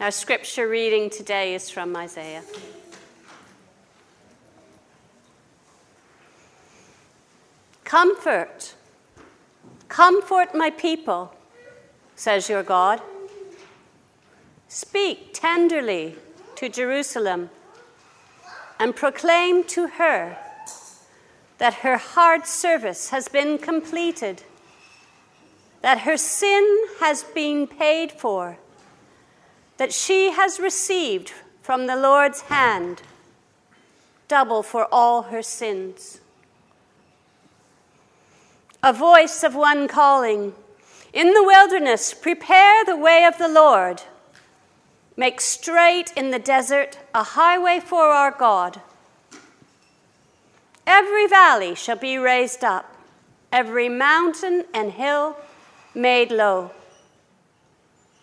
[0.00, 2.44] Our scripture reading today is from Isaiah.
[7.82, 8.76] Comfort,
[9.88, 11.34] comfort my people,
[12.14, 13.02] says your God.
[14.68, 16.14] Speak tenderly
[16.54, 17.50] to Jerusalem
[18.78, 20.38] and proclaim to her
[21.58, 24.44] that her hard service has been completed,
[25.82, 28.58] that her sin has been paid for
[29.78, 31.32] that she has received
[31.62, 33.02] from the Lord's hand
[34.28, 36.20] double for all her sins.
[38.82, 40.52] A voice of one calling,
[41.12, 44.02] In the wilderness, prepare the way of the Lord.
[45.16, 48.80] Make straight in the desert a highway for our God.
[50.86, 52.94] Every valley shall be raised up,
[53.52, 55.36] every mountain and hill
[55.94, 56.70] made low.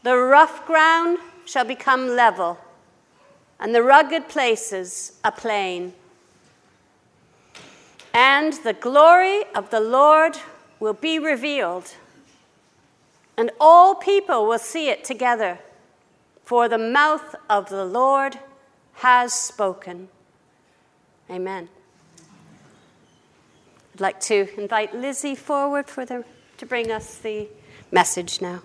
[0.03, 2.57] The rough ground shall become level,
[3.59, 5.93] and the rugged places a plain.
[8.13, 10.37] And the glory of the Lord
[10.79, 11.93] will be revealed,
[13.37, 15.59] and all people will see it together,
[16.43, 18.39] for the mouth of the Lord
[18.95, 20.07] has spoken.
[21.29, 21.69] Amen.
[23.93, 26.25] I'd like to invite Lizzie forward for the,
[26.57, 27.47] to bring us the
[27.91, 28.61] message now.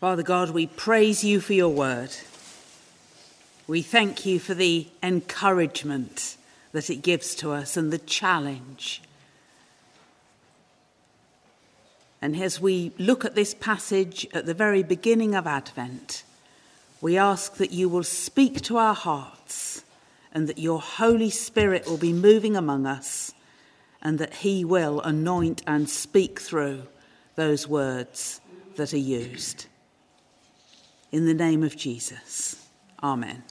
[0.00, 2.10] Father God, we praise you for your word.
[3.66, 6.36] We thank you for the encouragement
[6.70, 9.02] that it gives to us and the challenge.
[12.22, 16.22] And as we look at this passage at the very beginning of Advent,
[17.00, 19.82] we ask that you will speak to our hearts
[20.32, 23.34] and that your Holy Spirit will be moving among us
[24.00, 26.84] and that he will anoint and speak through
[27.34, 28.40] those words
[28.76, 29.66] that are used.
[31.10, 32.66] In the name of Jesus.
[33.02, 33.42] Amen.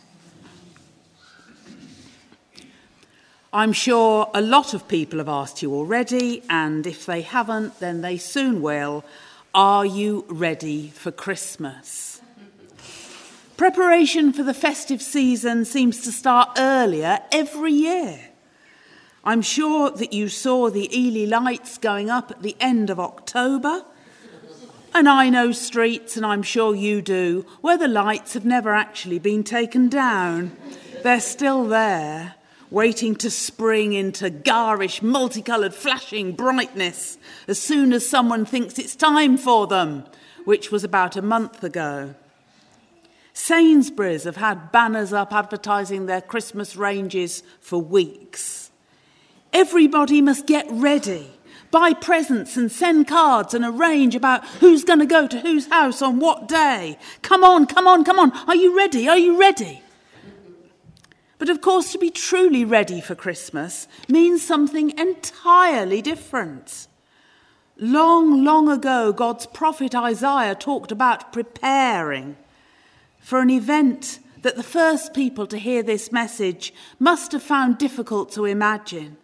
[3.52, 8.02] I'm sure a lot of people have asked you already, and if they haven't, then
[8.02, 9.04] they soon will.
[9.56, 12.22] Are you ready for Christmas?
[13.56, 18.20] Preparation for the festive season seems to start earlier every year.
[19.24, 23.84] I'm sure that you saw the Ely lights going up at the end of October
[24.98, 29.20] and I know streets, and I'm sure you do, where the lights have never actually
[29.20, 30.58] been taken down.
[31.04, 32.34] They're still there,
[32.72, 39.38] waiting to spring into garish, multicoloured, flashing brightness as soon as someone thinks it's time
[39.38, 40.04] for them,
[40.46, 42.16] which was about a month ago.
[43.34, 48.72] Sainsbury's have had banners up advertising their Christmas ranges for weeks.
[49.54, 51.37] Everybody must get ready
[51.72, 56.02] buy presents and send cards and arrange about who's going to go to whose house
[56.02, 56.98] on what day.
[57.22, 58.32] Come on, come on, come on.
[58.48, 59.08] Are you ready?
[59.08, 59.82] Are you ready?
[61.40, 66.88] But of course, to be truly ready for Christmas means something entirely different.
[67.78, 72.38] Long, long ago, God's prophet Isaiah talked about preparing
[73.20, 78.32] for an event that the first people to hear this message must have found difficult
[78.32, 79.18] to imagine.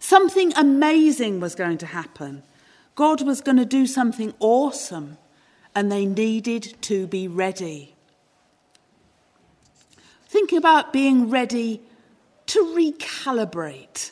[0.00, 2.42] Something amazing was going to happen.
[2.94, 5.18] God was going to do something awesome,
[5.74, 7.94] and they needed to be ready.
[10.26, 11.82] Think about being ready
[12.46, 14.10] to recalibrate.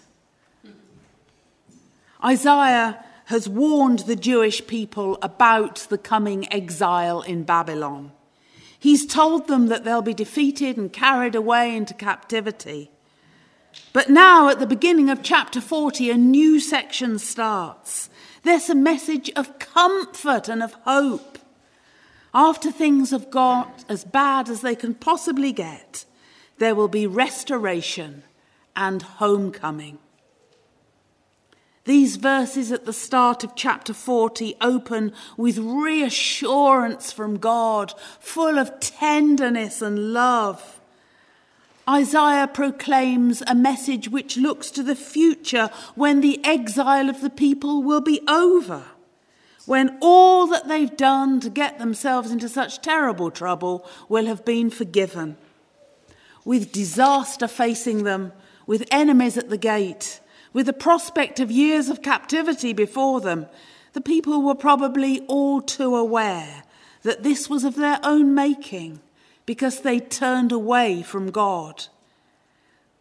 [2.22, 8.12] Isaiah has warned the Jewish people about the coming exile in Babylon.
[8.78, 12.90] He's told them that they'll be defeated and carried away into captivity.
[13.92, 18.10] But now, at the beginning of chapter 40, a new section starts.
[18.42, 21.38] There's a message of comfort and of hope.
[22.34, 26.04] After things have got as bad as they can possibly get,
[26.58, 28.22] there will be restoration
[28.76, 29.98] and homecoming.
[31.84, 38.78] These verses at the start of chapter 40 open with reassurance from God, full of
[38.78, 40.77] tenderness and love.
[41.88, 47.82] Isaiah proclaims a message which looks to the future when the exile of the people
[47.82, 48.82] will be over,
[49.64, 54.68] when all that they've done to get themselves into such terrible trouble will have been
[54.68, 55.38] forgiven.
[56.44, 58.32] With disaster facing them,
[58.66, 60.20] with enemies at the gate,
[60.52, 63.46] with the prospect of years of captivity before them,
[63.94, 66.64] the people were probably all too aware
[67.02, 69.00] that this was of their own making
[69.48, 71.86] because they turned away from God.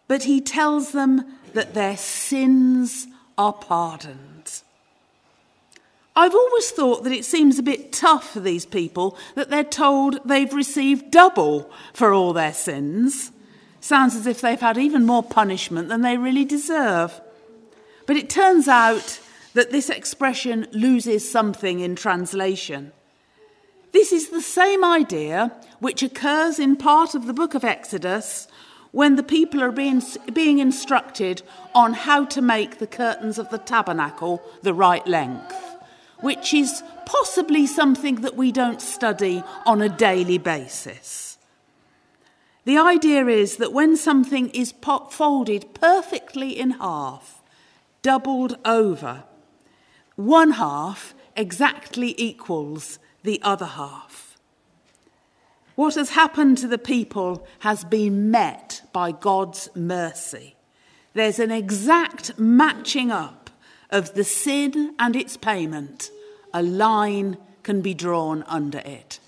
[0.07, 3.07] but he tells them that their sins
[3.37, 4.61] are pardoned.
[6.15, 10.21] I've always thought that it seems a bit tough for these people that they're told
[10.23, 13.33] they've received double for all their sins.
[13.81, 17.19] Sounds as if they've had even more punishment than they really deserve.
[18.05, 19.19] But it turns out
[19.53, 22.93] that this expression loses something in translation.
[23.97, 28.47] This is the same idea which occurs in part of the book of Exodus
[28.91, 31.41] when the people are being, being instructed
[31.73, 35.55] on how to make the curtains of the tabernacle the right length,
[36.19, 41.39] which is possibly something that we don't study on a daily basis.
[42.65, 44.75] The idea is that when something is
[45.09, 47.41] folded perfectly in half,
[48.03, 49.23] doubled over,
[50.15, 54.37] one half exactly equals the other half.
[55.75, 60.55] What has happened to the people has been met by God's mercy.
[61.13, 63.49] There's an exact matching up
[63.91, 66.09] of the sin and its payment.
[66.53, 69.19] A line can be drawn under it.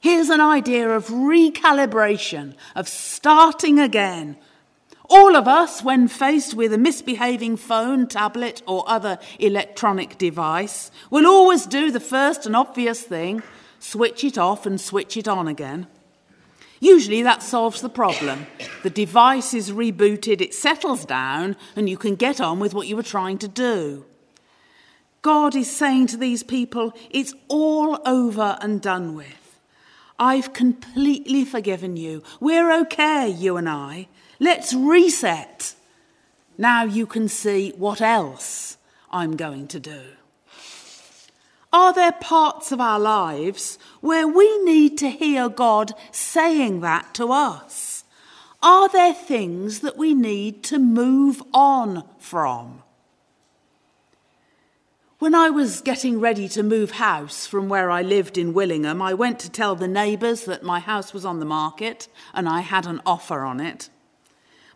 [0.00, 4.36] Here's an idea of recalibration, of starting again,
[5.08, 11.26] all of us, when faced with a misbehaving phone, tablet, or other electronic device, will
[11.26, 13.42] always do the first and obvious thing
[13.78, 15.86] switch it off and switch it on again.
[16.80, 18.46] Usually that solves the problem.
[18.82, 22.96] The device is rebooted, it settles down, and you can get on with what you
[22.96, 24.04] were trying to do.
[25.22, 29.60] God is saying to these people, it's all over and done with.
[30.18, 32.22] I've completely forgiven you.
[32.40, 34.08] We're okay, you and I.
[34.38, 35.74] Let's reset.
[36.58, 38.76] Now you can see what else
[39.10, 40.00] I'm going to do.
[41.72, 47.32] Are there parts of our lives where we need to hear God saying that to
[47.32, 48.04] us?
[48.62, 52.82] Are there things that we need to move on from?
[55.18, 59.14] When I was getting ready to move house from where I lived in Willingham, I
[59.14, 62.86] went to tell the neighbours that my house was on the market and I had
[62.86, 63.88] an offer on it.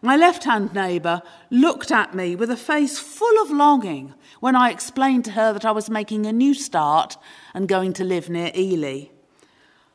[0.03, 4.71] My left hand neighbour looked at me with a face full of longing when I
[4.71, 7.19] explained to her that I was making a new start
[7.53, 9.09] and going to live near Ely.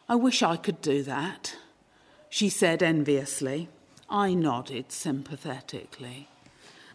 [0.08, 1.56] I wish I could do that,
[2.30, 3.70] she said enviously.
[4.08, 6.30] I nodded sympathetically.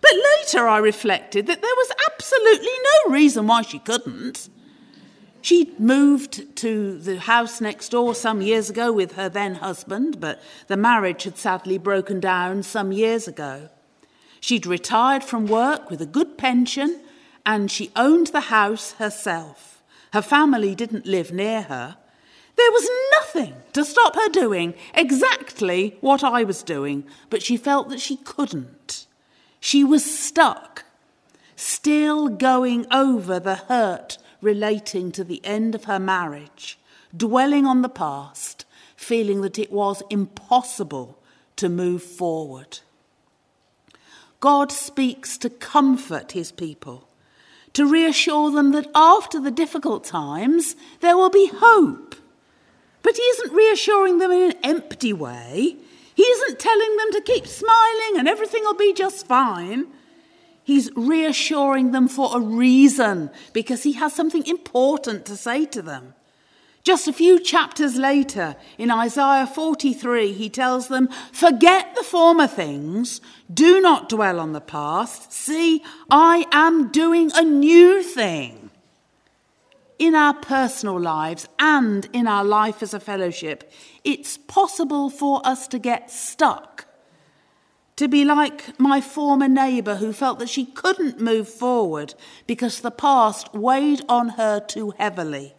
[0.01, 2.73] But later I reflected that there was absolutely
[3.07, 4.49] no reason why she couldn't.
[5.43, 10.43] She'd moved to the house next door some years ago with her then husband, but
[10.67, 13.71] the marriage had sadly broken down some years ago.
[14.41, 17.01] She'd retired from work with a good pension
[17.47, 19.83] and she owned the house herself.
[20.13, 21.97] Her family didn't live near her.
[22.57, 27.89] There was nothing to stop her doing exactly what I was doing, but she felt
[27.89, 29.07] that she couldn't.
[29.61, 30.85] She was stuck,
[31.57, 36.79] still going over the hurt relating to the end of her marriage,
[37.17, 38.65] dwelling on the past,
[38.97, 41.19] feeling that it was impossible
[41.57, 42.81] to move forward.
[44.41, 47.09] God speaks to comfort his people,
[47.75, 52.15] to reassure them that after the difficult times, there will be hope.
[53.03, 55.77] But he isn't reassuring them in an empty way.
[56.15, 59.87] He isn't telling them to keep smiling and everything will be just fine.
[60.71, 66.15] He's reassuring them for a reason because he has something important to say to them.
[66.85, 73.21] Just a few chapters later, in Isaiah 43, he tells them, Forget the former things,
[73.53, 75.33] do not dwell on the past.
[75.33, 78.71] See, I am doing a new thing.
[79.99, 83.73] In our personal lives and in our life as a fellowship,
[84.05, 86.87] it's possible for us to get stuck
[88.01, 92.15] to be like my former neighbour who felt that she couldn't move forward
[92.47, 95.53] because the past weighed on her too heavily.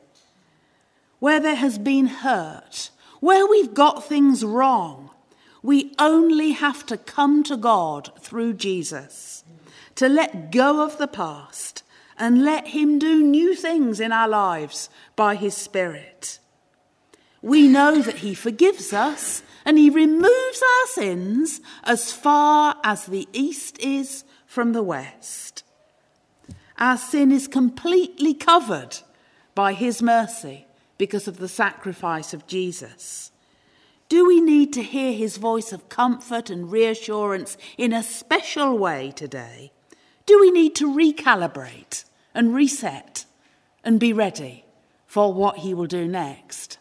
[1.19, 5.11] Where there has been hurt, where we've got things wrong,
[5.61, 9.43] we only have to come to God through Jesus,
[9.93, 11.83] to let go of the past
[12.17, 16.39] and let Him do new things in our lives by His Spirit.
[17.43, 23.27] We know that He forgives us and he removes our sins as far as the
[23.33, 25.63] east is from the west.
[26.77, 28.97] Our sin is completely covered
[29.53, 30.65] by his mercy
[30.97, 33.31] because of the sacrifice of Jesus.
[34.09, 39.13] Do we need to hear his voice of comfort and reassurance in a special way
[39.15, 39.71] today?
[40.25, 42.03] Do we need to recalibrate
[42.33, 43.25] and reset
[43.83, 44.65] and be ready
[45.05, 46.77] for what he will do next?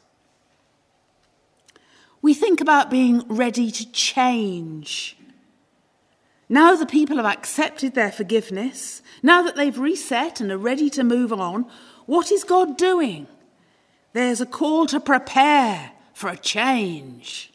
[2.23, 5.17] We think about being ready to change.
[6.49, 11.05] Now the people have accepted their forgiveness, now that they've reset and are ready to
[11.05, 11.67] move on,
[12.07, 13.29] what is God doing?
[14.12, 17.53] There's a call to prepare for a change.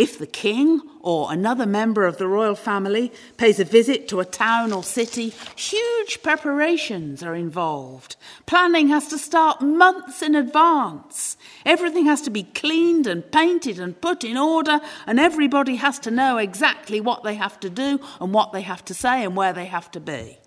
[0.00, 4.24] If the king or another member of the royal family pays a visit to a
[4.24, 8.16] town or city, huge preparations are involved.
[8.46, 11.36] Planning has to start months in advance.
[11.66, 16.10] Everything has to be cleaned and painted and put in order, and everybody has to
[16.10, 19.52] know exactly what they have to do and what they have to say and where
[19.52, 20.38] they have to be.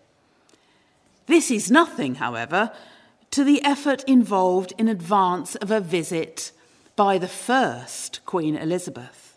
[1.28, 2.72] This is nothing, however,
[3.30, 6.52] to the effort involved in advance of a visit
[6.96, 9.33] by the first Queen Elizabeth.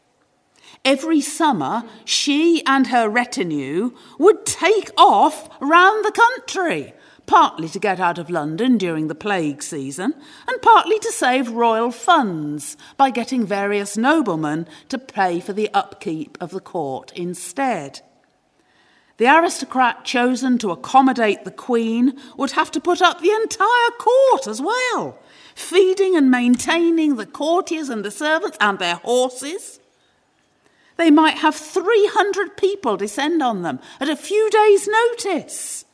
[0.84, 6.94] Every summer, she and her retinue would take off round the country,
[7.26, 10.14] partly to get out of London during the plague season,
[10.46, 16.38] and partly to save royal funds by getting various noblemen to pay for the upkeep
[16.40, 18.00] of the court instead.
[19.18, 24.46] The aristocrat chosen to accommodate the Queen would have to put up the entire court
[24.46, 25.18] as well,
[25.54, 29.80] feeding and maintaining the courtiers and the servants and their horses.
[30.96, 35.84] They might have 300 people descend on them at a few days' notice.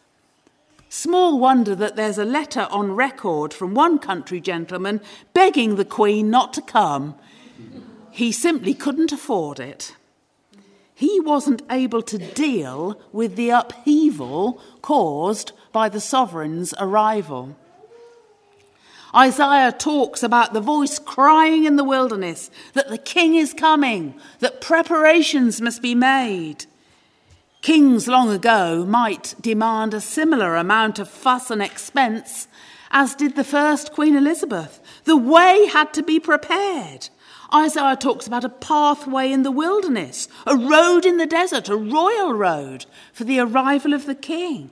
[0.88, 5.00] Small wonder that there's a letter on record from one country gentleman
[5.32, 7.14] begging the Queen not to come.
[8.11, 9.97] He simply couldn't afford it
[11.02, 17.56] he wasn't able to deal with the upheaval caused by the sovereign's arrival.
[19.14, 24.61] Isaiah talks about the voice crying in the wilderness that the king is coming, that
[24.61, 26.64] preparations must be made.
[27.61, 32.49] Kings long ago might demand a similar amount of fuss and expense
[32.92, 34.81] as did the first Queen Elizabeth.
[35.04, 37.09] The way had to be prepared.
[37.52, 42.33] Isaiah talks about a pathway in the wilderness, a road in the desert, a royal
[42.33, 44.71] road for the arrival of the king.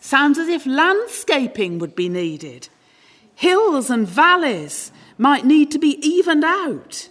[0.00, 2.68] Sounds as if landscaping would be needed.
[3.36, 7.10] Hills and valleys might need to be evened out.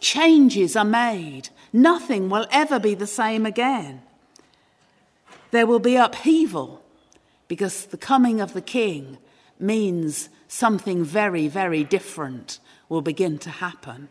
[0.00, 1.48] Changes are made.
[1.72, 4.02] Nothing will ever be the same again.
[5.50, 6.82] There will be upheaval
[7.48, 9.16] because the coming of the king
[9.58, 12.58] means something very, very different
[12.90, 14.08] will begin to happen.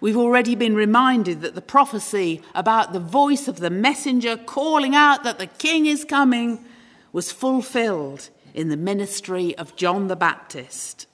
[0.00, 5.22] We've already been reminded that the prophecy about the voice of the messenger calling out
[5.22, 6.64] that the king is coming
[7.12, 11.06] was fulfilled in the ministry of John the Baptist.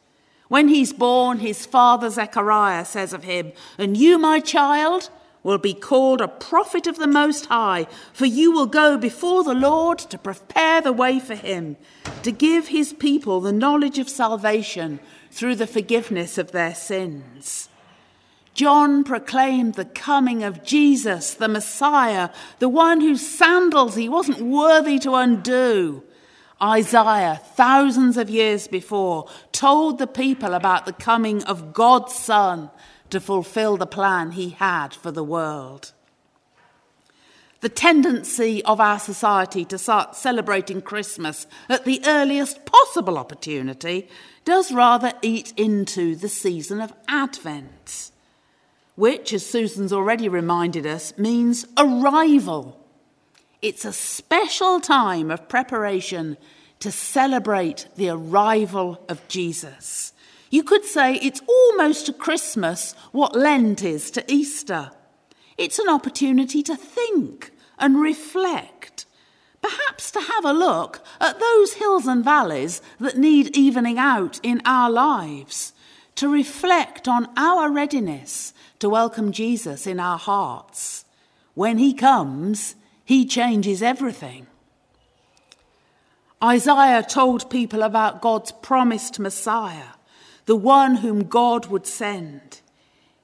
[0.49, 5.11] When he's born, his father Zechariah says of him, And you, my child,
[5.43, 9.55] will be called a prophet of the Most High, for you will go before the
[9.55, 11.77] Lord to prepare the way for him,
[12.23, 17.69] to give his people the knowledge of salvation through the forgiveness of their sins.
[18.55, 22.31] John proclaimed the coming of Jesus, the Messiah,
[22.61, 26.05] the one whose sandals he wasn't worthy to undo.
[26.63, 32.71] Isaiah, thousands of years before, told the people about the coming of God's Son
[33.11, 35.93] to fulfill the plan he had for the world.
[37.61, 44.09] The tendency of our society to start celebrating Christmas at the earliest possible opportunity
[44.45, 48.13] does rather eat into the season of Advent
[48.95, 52.81] which, as Susan's already reminded us, means arrival.
[53.61, 56.37] It's a special time of preparation
[56.81, 60.13] to celebrate the arrival of Jesus.
[60.51, 64.91] You could say it's almost to Christmas what Lent is to Easter.
[65.57, 69.07] It's an opportunity to think and reflect,
[69.63, 74.61] perhaps to have a look at those hills and valleys that need evening out in
[74.65, 75.73] our lives,
[76.17, 81.05] to reflect on our readiness to welcome Jesus in our hearts.
[81.55, 84.47] When he comes, he changes everything.
[86.43, 89.95] Isaiah told people about God's promised Messiah,
[90.47, 92.61] the one whom God would send.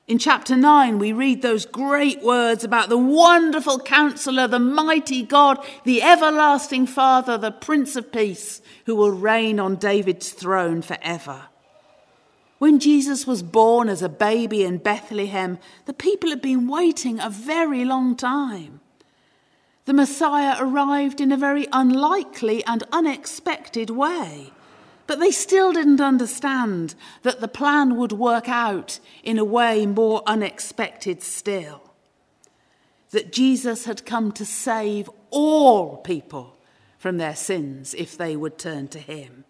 [0.08, 5.64] In chapter 9, we read those great words about the wonderful counselor, the mighty God,
[5.84, 11.49] the everlasting Father, the Prince of Peace, who will reign on David's throne forever.
[12.60, 17.30] When Jesus was born as a baby in Bethlehem, the people had been waiting a
[17.30, 18.80] very long time.
[19.86, 24.52] The Messiah arrived in a very unlikely and unexpected way,
[25.06, 30.22] but they still didn't understand that the plan would work out in a way more
[30.26, 31.80] unexpected still.
[33.08, 36.58] That Jesus had come to save all people
[36.98, 39.46] from their sins if they would turn to him.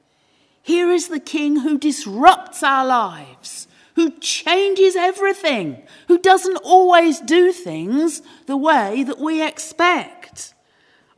[0.63, 7.53] Here is the king who disrupts our lives, who changes everything, who doesn't always do
[7.53, 10.55] things the way that we expect.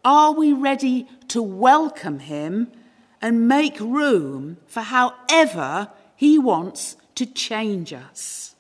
[0.04, 2.72] Are we ready to welcome him
[3.20, 8.54] and make room for however he wants to change us?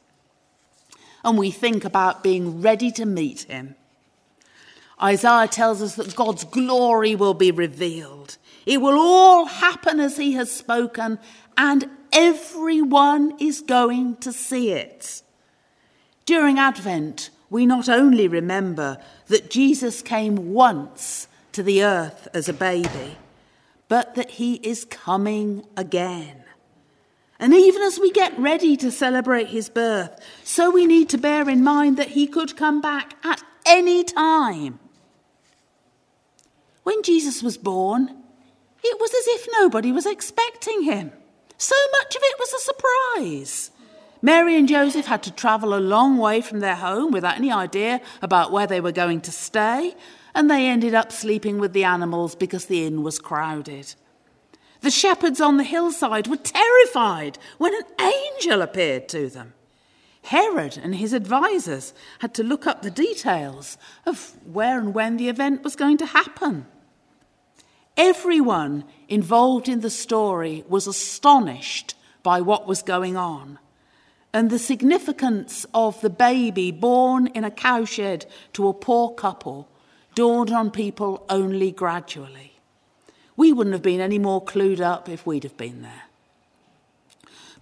[1.24, 3.76] And we think about being ready to meet him.
[5.02, 8.36] Isaiah tells us that God's glory will be revealed.
[8.66, 11.18] It will all happen as he has spoken,
[11.56, 15.22] and everyone is going to see it.
[16.24, 22.52] During Advent, we not only remember that Jesus came once to the earth as a
[22.52, 23.16] baby,
[23.88, 26.44] but that he is coming again.
[27.40, 31.48] And even as we get ready to celebrate his birth, so we need to bear
[31.48, 34.78] in mind that he could come back at any time.
[36.82, 38.16] When Jesus was born,
[38.82, 41.12] it was as if nobody was expecting him.
[41.56, 43.70] So much of it was a surprise.
[44.20, 48.00] Mary and Joseph had to travel a long way from their home without any idea
[48.20, 49.94] about where they were going to stay,
[50.34, 53.94] and they ended up sleeping with the animals because the inn was crowded.
[54.80, 59.54] The shepherds on the hillside were terrified when an angel appeared to them.
[60.22, 63.76] Herod and his advisers had to look up the details
[64.06, 66.66] of where and when the event was going to happen.
[67.96, 73.58] Everyone involved in the story was astonished by what was going on.
[74.32, 79.68] And the significance of the baby born in a cowshed to a poor couple
[80.14, 82.52] dawned on people only gradually.
[83.36, 86.04] We wouldn't have been any more clued up if we'd have been there.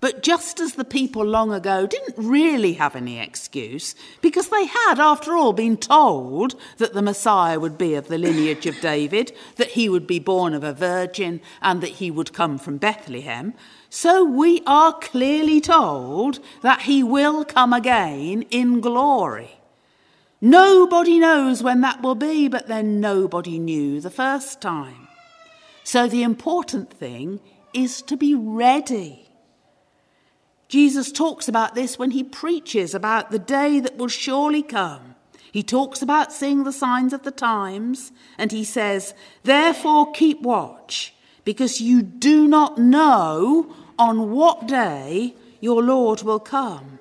[0.01, 4.99] But just as the people long ago didn't really have any excuse, because they had,
[4.99, 9.73] after all, been told that the Messiah would be of the lineage of David, that
[9.73, 13.53] he would be born of a virgin, and that he would come from Bethlehem,
[13.91, 19.59] so we are clearly told that he will come again in glory.
[20.41, 25.09] Nobody knows when that will be, but then nobody knew the first time.
[25.85, 27.41] So the important thing
[27.75, 29.30] is to be ready.
[30.71, 35.17] Jesus talks about this when he preaches about the day that will surely come.
[35.51, 41.13] He talks about seeing the signs of the times, and he says, Therefore keep watch,
[41.45, 47.01] because you do not know on what day your Lord will come.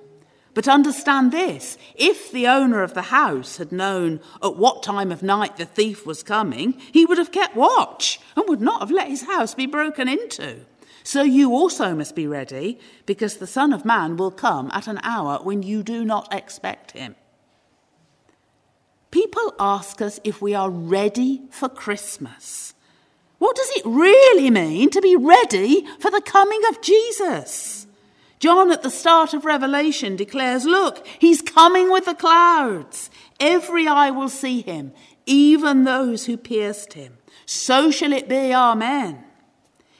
[0.55, 5.21] But understand this if the owner of the house had known at what time of
[5.21, 9.09] night the thief was coming, he would have kept watch and would not have let
[9.09, 10.65] his house be broken into.
[11.03, 14.99] So you also must be ready, because the Son of Man will come at an
[15.03, 17.15] hour when you do not expect him.
[19.11, 22.73] People ask us if we are ready for Christmas.
[23.39, 27.87] What does it really mean to be ready for the coming of Jesus?
[28.39, 33.09] John, at the start of Revelation, declares Look, he's coming with the clouds.
[33.39, 34.93] Every eye will see him,
[35.25, 37.17] even those who pierced him.
[37.45, 38.53] So shall it be.
[38.53, 39.23] Amen.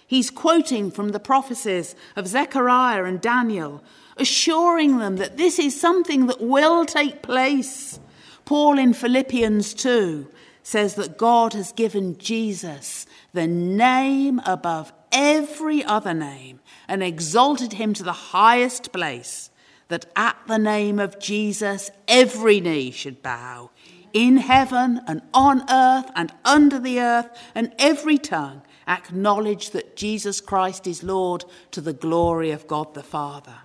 [0.10, 3.84] He's quoting from the prophecies of Zechariah and Daniel,
[4.18, 8.00] assuring them that this is something that will take place.
[8.44, 10.28] Paul in Philippians 2
[10.64, 17.94] says that God has given Jesus the name above every other name and exalted him
[17.94, 19.52] to the highest place,
[19.90, 23.70] that at the name of Jesus every knee should bow,
[24.12, 30.42] in heaven and on earth and under the earth, and every tongue acknowledge that Jesus
[30.42, 33.60] Christ is Lord to the glory of God the Father.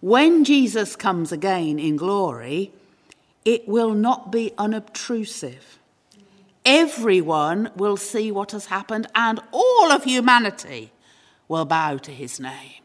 [0.00, 2.72] When Jesus comes again in glory,
[3.44, 5.78] it will not be unobtrusive.
[6.64, 10.92] Everyone will see what has happened, and all of humanity
[11.48, 12.82] will bow to his name.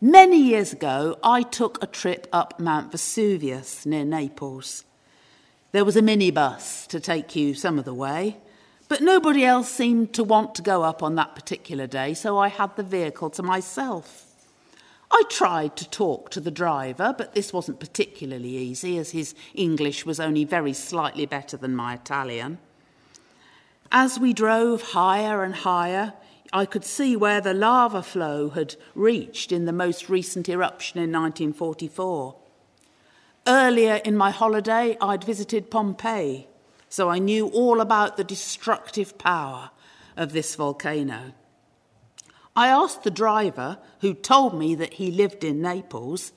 [0.00, 4.84] Many years ago, I took a trip up Mount Vesuvius near Naples.
[5.72, 8.38] There was a minibus to take you some of the way,
[8.88, 12.48] but nobody else seemed to want to go up on that particular day, so I
[12.48, 14.24] had the vehicle to myself.
[15.10, 20.04] I tried to talk to the driver, but this wasn't particularly easy, as his English
[20.04, 22.58] was only very slightly better than my Italian.
[23.90, 26.12] As we drove higher and higher,
[26.52, 31.10] I could see where the lava flow had reached in the most recent eruption in
[31.12, 32.36] 1944.
[33.46, 36.48] Earlier in my holiday, I'd visited Pompeii,
[36.88, 39.70] so I knew all about the destructive power
[40.16, 41.32] of this volcano.
[42.56, 46.32] I asked the driver, who told me that he lived in Naples,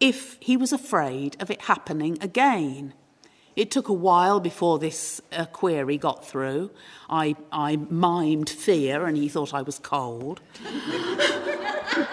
[0.00, 2.94] if he was afraid of it happening again.
[3.54, 6.70] It took a while before this uh, query got through.
[7.10, 10.40] I, I mimed fear and he thought I was cold.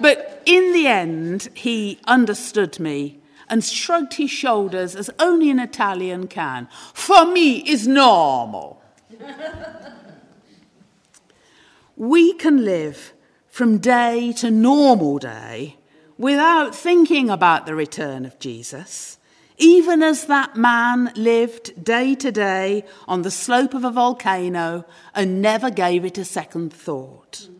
[0.00, 3.21] but in the end, he understood me
[3.52, 6.66] and shrugged his shoulders as only an Italian can.
[6.94, 8.82] For me, is normal.
[11.94, 13.12] we can live
[13.48, 15.76] from day to normal day
[16.16, 19.18] without thinking about the return of Jesus,
[19.58, 25.42] even as that man lived day to day on the slope of a volcano and
[25.42, 27.50] never gave it a second thought.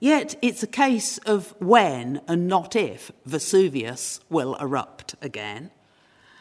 [0.00, 5.70] Yet it's a case of when and not if Vesuvius will erupt again.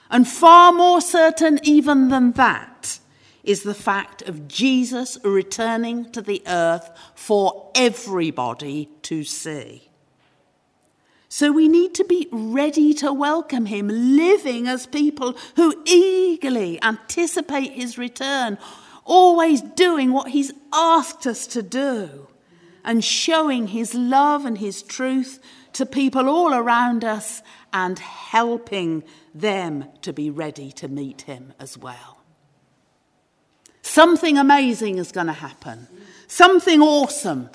[0.09, 2.99] And far more certain even than that
[3.43, 9.89] is the fact of Jesus returning to the earth for everybody to see.
[11.29, 17.73] So we need to be ready to welcome him, living as people who eagerly anticipate
[17.73, 18.57] his return,
[19.03, 22.27] always doing what he's asked us to do,
[22.83, 25.39] and showing his love and his truth
[25.73, 31.77] to people all around us and helping them to be ready to meet him as
[31.77, 32.17] well.
[33.81, 35.87] Something amazing is going to happen.
[36.27, 37.49] Something awesome.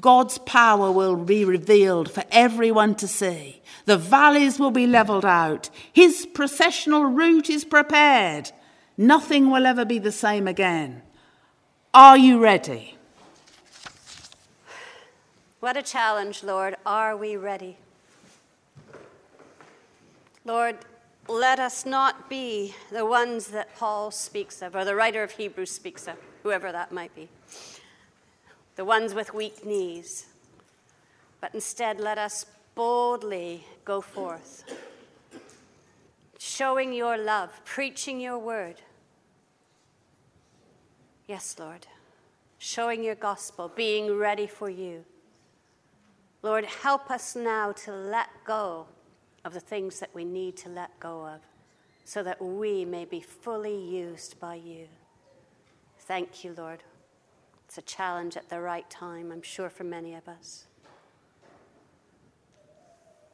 [0.00, 3.62] God's power will be revealed for everyone to see.
[3.86, 5.70] The valleys will be leveled out.
[5.92, 8.50] His processional route is prepared.
[8.96, 11.02] Nothing will ever be the same again.
[11.94, 12.97] Are you ready?
[15.60, 16.76] What a challenge, Lord.
[16.86, 17.78] Are we ready?
[20.44, 20.76] Lord,
[21.28, 25.72] let us not be the ones that Paul speaks of, or the writer of Hebrews
[25.72, 27.28] speaks of, whoever that might be,
[28.76, 30.26] the ones with weak knees,
[31.40, 34.62] but instead let us boldly go forth,
[36.38, 38.76] showing your love, preaching your word.
[41.26, 41.88] Yes, Lord,
[42.58, 45.04] showing your gospel, being ready for you.
[46.48, 48.86] Lord, help us now to let go
[49.44, 51.42] of the things that we need to let go of
[52.06, 54.88] so that we may be fully used by you.
[55.98, 56.82] Thank you, Lord.
[57.66, 60.64] It's a challenge at the right time, I'm sure, for many of us.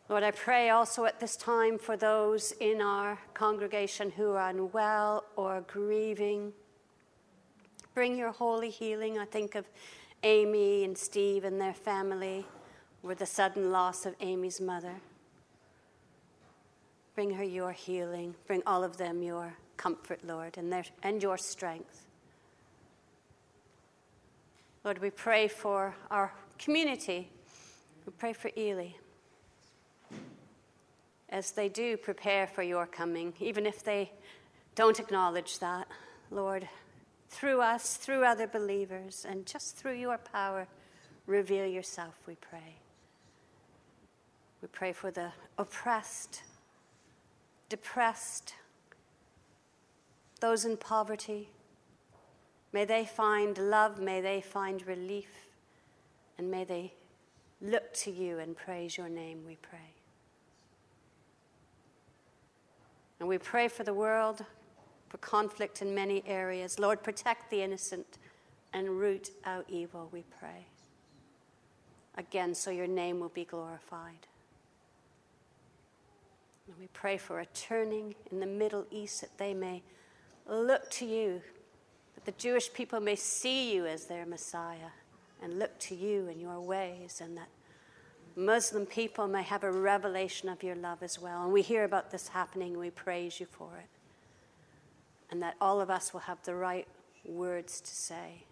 [0.08, 5.22] Lord, I pray also at this time for those in our congregation who are unwell
[5.36, 6.52] or grieving.
[7.94, 9.20] Bring your holy healing.
[9.20, 9.66] I think of
[10.24, 12.44] Amy and Steve and their family
[13.04, 14.94] with the sudden loss of Amy's mother.
[17.14, 18.34] Bring her your healing.
[18.46, 22.06] Bring all of them your comfort, Lord, and, their, and your strength.
[24.82, 27.28] Lord, we pray for our community.
[28.06, 28.88] We pray for Ely
[31.28, 34.12] as they do prepare for your coming, even if they
[34.76, 35.88] don't acknowledge that,
[36.30, 36.68] Lord,
[37.28, 40.68] through us, through other believers, and just through your power,
[41.26, 42.76] reveal yourself, we pray.
[44.64, 46.42] We pray for the oppressed
[47.68, 48.54] depressed,
[50.40, 51.50] those in poverty.
[52.72, 55.28] May they find love, may they find relief,
[56.38, 56.94] and may they
[57.60, 59.92] look to you and praise your name, we pray.
[63.20, 64.44] And we pray for the world,
[65.08, 66.78] for conflict in many areas.
[66.78, 68.18] Lord, protect the innocent
[68.72, 70.66] and root out evil, we pray.
[72.16, 74.26] Again, so your name will be glorified.
[76.66, 79.82] And we pray for a turning in the Middle East that they may
[80.48, 81.42] look to you,
[82.14, 84.92] that the Jewish people may see you as their Messiah
[85.42, 87.48] and look to you in your ways, and that
[88.34, 91.42] Muslim people may have a revelation of your love as well.
[91.42, 93.88] And we hear about this happening, and we praise you for it.
[95.30, 96.88] And that all of us will have the right
[97.26, 98.44] words to say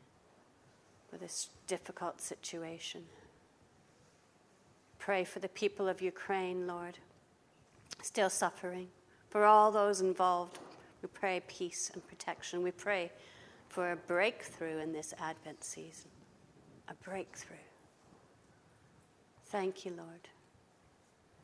[1.10, 3.04] for this difficult situation.
[4.98, 6.98] Pray for the people of Ukraine, Lord
[8.02, 8.88] still suffering.
[9.30, 10.58] For all those involved,
[11.00, 12.62] we pray peace and protection.
[12.62, 13.10] We pray
[13.68, 16.10] for a breakthrough in this Advent season.
[16.88, 17.56] A breakthrough.
[19.46, 20.28] Thank you, Lord.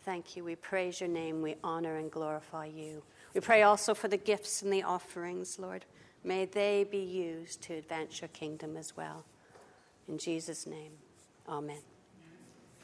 [0.04, 0.44] Thank you.
[0.44, 1.42] We praise your name.
[1.42, 3.02] We honor and glorify you.
[3.34, 5.84] We pray also for the gifts and the offerings, Lord.
[6.24, 9.24] May they be used to advance your kingdom as well.
[10.08, 10.92] In Jesus' name,
[11.48, 11.82] amen.